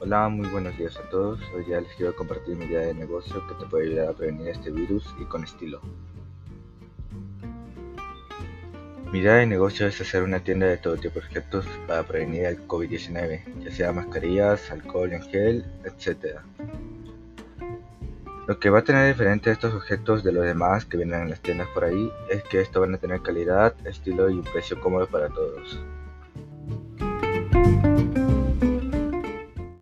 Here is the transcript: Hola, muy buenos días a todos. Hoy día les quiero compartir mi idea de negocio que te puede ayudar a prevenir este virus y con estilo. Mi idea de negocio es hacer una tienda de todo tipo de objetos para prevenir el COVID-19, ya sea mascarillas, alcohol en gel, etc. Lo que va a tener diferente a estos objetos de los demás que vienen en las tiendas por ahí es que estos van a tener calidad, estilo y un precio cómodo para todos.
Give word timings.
Hola, 0.00 0.28
muy 0.28 0.46
buenos 0.48 0.78
días 0.78 0.96
a 0.96 1.02
todos. 1.10 1.40
Hoy 1.56 1.64
día 1.64 1.80
les 1.80 1.92
quiero 1.94 2.14
compartir 2.14 2.54
mi 2.54 2.66
idea 2.66 2.82
de 2.82 2.94
negocio 2.94 3.44
que 3.48 3.54
te 3.54 3.66
puede 3.66 3.88
ayudar 3.88 4.10
a 4.10 4.12
prevenir 4.12 4.46
este 4.46 4.70
virus 4.70 5.04
y 5.20 5.24
con 5.24 5.42
estilo. 5.42 5.80
Mi 9.10 9.18
idea 9.18 9.34
de 9.34 9.46
negocio 9.46 9.88
es 9.88 10.00
hacer 10.00 10.22
una 10.22 10.38
tienda 10.38 10.66
de 10.66 10.76
todo 10.76 10.96
tipo 10.98 11.18
de 11.18 11.26
objetos 11.26 11.66
para 11.88 12.04
prevenir 12.04 12.44
el 12.44 12.64
COVID-19, 12.68 13.42
ya 13.64 13.72
sea 13.72 13.92
mascarillas, 13.92 14.70
alcohol 14.70 15.12
en 15.12 15.22
gel, 15.22 15.64
etc. 15.84 16.42
Lo 18.46 18.60
que 18.60 18.70
va 18.70 18.78
a 18.78 18.84
tener 18.84 19.08
diferente 19.08 19.50
a 19.50 19.52
estos 19.52 19.74
objetos 19.74 20.22
de 20.22 20.30
los 20.30 20.44
demás 20.44 20.84
que 20.84 20.96
vienen 20.96 21.22
en 21.22 21.30
las 21.30 21.40
tiendas 21.40 21.66
por 21.74 21.82
ahí 21.82 22.08
es 22.30 22.44
que 22.44 22.60
estos 22.60 22.80
van 22.80 22.94
a 22.94 22.98
tener 22.98 23.20
calidad, 23.20 23.74
estilo 23.84 24.30
y 24.30 24.34
un 24.34 24.44
precio 24.44 24.80
cómodo 24.80 25.08
para 25.08 25.28
todos. 25.28 25.80